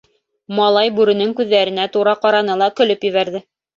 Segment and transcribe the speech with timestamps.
[0.59, 3.45] Малай бүренең күҙҙәренә тура ҡараны ла көлөп ебәрҙе.